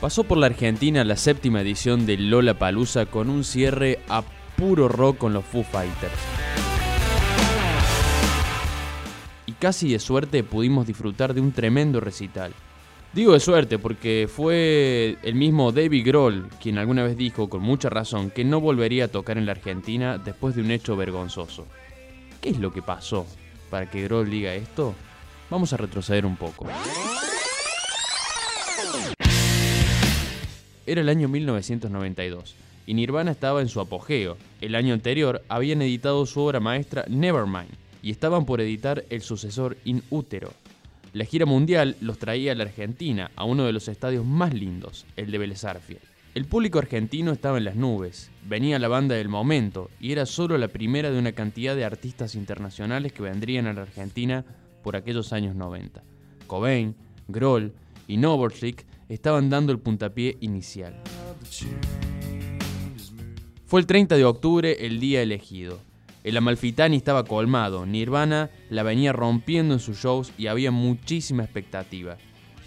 [0.00, 4.22] Pasó por la Argentina la séptima edición de Lola Palusa con un cierre a
[4.56, 6.12] puro rock con los Foo Fighters.
[9.46, 12.52] Y casi de suerte pudimos disfrutar de un tremendo recital.
[13.12, 17.88] Digo de suerte porque fue el mismo David Grohl quien alguna vez dijo con mucha
[17.88, 21.66] razón que no volvería a tocar en la Argentina después de un hecho vergonzoso.
[22.40, 23.26] ¿Qué es lo que pasó
[23.68, 24.94] para que Grohl diga esto?
[25.50, 26.68] Vamos a retroceder un poco.
[30.88, 32.54] Era el año 1992
[32.86, 34.38] y Nirvana estaba en su apogeo.
[34.62, 37.68] El año anterior habían editado su obra maestra Nevermind
[38.02, 40.50] y estaban por editar el sucesor In Utero.
[41.12, 45.04] La gira mundial los traía a la Argentina, a uno de los estadios más lindos,
[45.16, 45.62] el de Vélez
[46.34, 50.56] El público argentino estaba en las nubes, venía la banda del momento y era solo
[50.56, 54.42] la primera de una cantidad de artistas internacionales que vendrían a la Argentina
[54.82, 56.02] por aquellos años 90.
[56.46, 56.94] Cobain,
[57.28, 57.74] Grohl
[58.06, 60.94] y Novorschik estaban dando el puntapié inicial.
[63.66, 65.78] Fue el 30 de octubre el día elegido.
[66.24, 72.16] El Amalfitani estaba colmado, Nirvana la venía rompiendo en sus shows y había muchísima expectativa.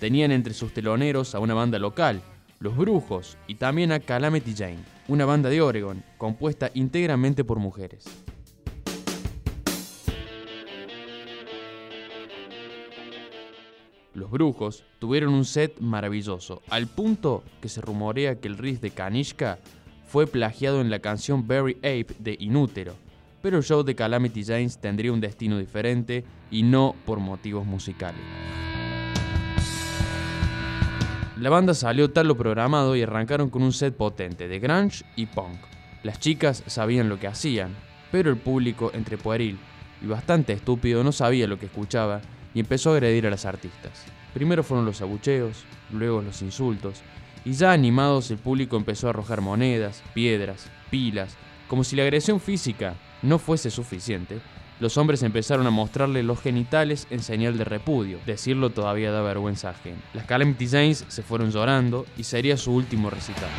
[0.00, 2.22] Tenían entre sus teloneros a una banda local,
[2.58, 8.04] Los Brujos, y también a Calamity Jane, una banda de Oregon, compuesta íntegramente por mujeres.
[14.14, 18.90] Los Brujos tuvieron un set maravilloso, al punto que se rumorea que el riff de
[18.90, 19.58] Kanishka
[20.06, 22.94] fue plagiado en la canción Very Ape de Inútero,
[23.42, 28.20] pero el show de Calamity James tendría un destino diferente y no por motivos musicales.
[31.40, 35.26] La banda salió tal lo programado y arrancaron con un set potente de grunge y
[35.26, 35.58] punk.
[36.04, 37.74] Las chicas sabían lo que hacían,
[38.12, 39.58] pero el público, entre pueril
[40.00, 42.20] y bastante estúpido, no sabía lo que escuchaba
[42.54, 44.04] y empezó a agredir a las artistas.
[44.32, 47.02] Primero fueron los abucheos, luego los insultos,
[47.44, 51.36] y ya animados el público empezó a arrojar monedas, piedras, pilas,
[51.68, 54.40] como si la agresión física no fuese suficiente,
[54.80, 58.18] los hombres empezaron a mostrarle los genitales en señal de repudio.
[58.26, 59.72] Decirlo todavía da vergüenza.
[60.12, 63.50] Las Calamity Janes se fueron llorando y sería su último recital.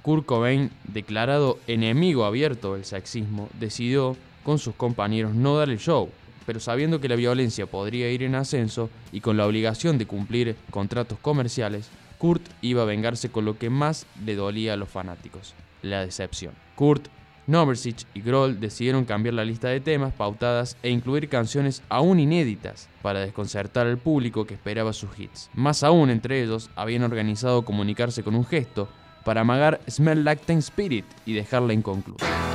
[0.00, 6.10] Kurt Cobain, declarado enemigo abierto del sexismo, decidió con sus compañeros no dar el show,
[6.46, 10.56] pero sabiendo que la violencia podría ir en ascenso y con la obligación de cumplir
[10.70, 11.88] contratos comerciales,
[12.18, 16.54] Kurt iba a vengarse con lo que más le dolía a los fanáticos, la decepción.
[16.76, 17.08] Kurt
[17.46, 22.88] Noversich y Grohl decidieron cambiar la lista de temas pautadas e incluir canciones aún inéditas
[23.02, 25.50] para desconcertar al público que esperaba sus hits.
[25.54, 28.88] Más aún, entre ellos, habían organizado comunicarse con un gesto
[29.24, 32.51] para amagar Smell Like Teen Spirit y dejarla inconclusa.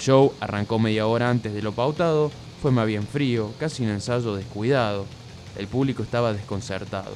[0.00, 2.30] Show arrancó media hora antes de lo pautado,
[2.60, 5.06] fue más bien frío, casi un ensayo descuidado.
[5.56, 7.12] El público estaba desconcertado.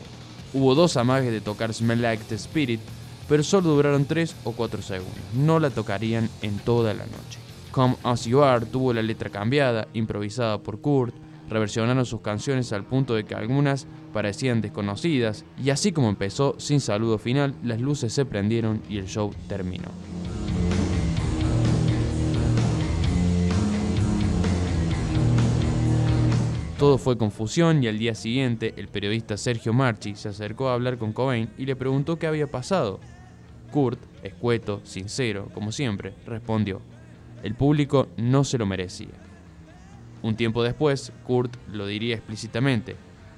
[0.53, 2.81] Hubo dos amagues de tocar Smell Like the Spirit,
[3.29, 5.19] pero solo duraron 3 o 4 segundos.
[5.35, 7.39] No la tocarían en toda la noche.
[7.73, 11.15] Come As You Are tuvo la letra cambiada, improvisada por Kurt,
[11.49, 16.81] reversionaron sus canciones al punto de que algunas parecían desconocidas, y así como empezó, sin
[16.81, 19.89] saludo final, las luces se prendieron y el show terminó.
[26.85, 30.99] Todo fue confusión y al día siguiente el periodista Sergio Marchi se acercó a hablar
[30.99, 33.01] con Cobain y le preguntó qué había pasado.
[33.71, 36.83] Kurt, escueto, sincero, como siempre, respondió,
[37.43, 39.15] el público no se lo merecía.
[40.21, 42.97] Un tiempo después, Kurt lo diría explícitamente,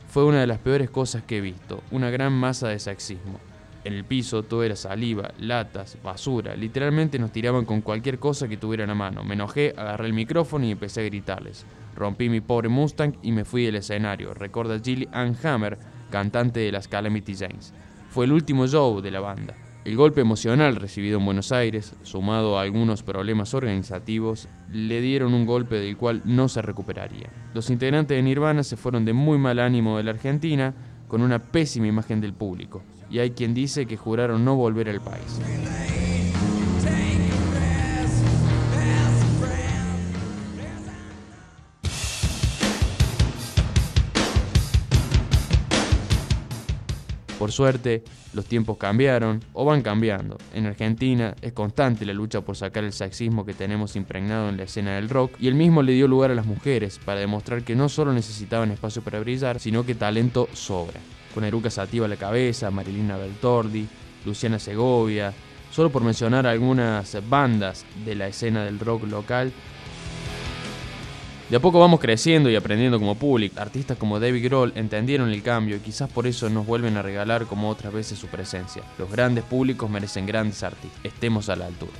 [0.08, 3.38] fue una de las peores cosas que he visto, una gran masa de sexismo.
[3.86, 8.56] En el piso todo era saliva, latas, basura, literalmente nos tiraban con cualquier cosa que
[8.56, 9.22] tuvieran a mano.
[9.22, 11.64] Me enojé, agarré el micrófono y empecé a gritarles.
[11.94, 15.78] Rompí mi pobre Mustang y me fui del escenario, recuerda Jill Ann Hammer,
[16.10, 17.72] cantante de las Calamity Janes.
[18.10, 19.54] Fue el último show de la banda.
[19.84, 25.46] El golpe emocional recibido en Buenos Aires, sumado a algunos problemas organizativos, le dieron un
[25.46, 27.30] golpe del cual no se recuperaría.
[27.54, 30.74] Los integrantes de Nirvana se fueron de muy mal ánimo de la Argentina,
[31.08, 35.00] con una pésima imagen del público, y hay quien dice que juraron no volver al
[35.00, 35.40] país.
[47.38, 48.02] Por suerte,
[48.32, 50.38] los tiempos cambiaron o van cambiando.
[50.54, 54.62] En Argentina es constante la lucha por sacar el sexismo que tenemos impregnado en la
[54.62, 57.76] escena del rock y el mismo le dio lugar a las mujeres para demostrar que
[57.76, 61.00] no solo necesitaban espacio para brillar, sino que talento sobra.
[61.34, 63.86] Con Eruca Sativa a la cabeza, Marilina Beltordi,
[64.24, 65.34] Luciana Segovia,
[65.76, 69.52] Solo por mencionar algunas bandas de la escena del rock local.
[71.48, 73.60] De a poco vamos creciendo y aprendiendo como público.
[73.60, 77.46] Artistas como David Grohl entendieron el cambio y quizás por eso nos vuelven a regalar
[77.46, 78.82] como otras veces su presencia.
[78.98, 80.98] Los grandes públicos merecen grandes artistas.
[81.04, 81.92] Estemos a la altura.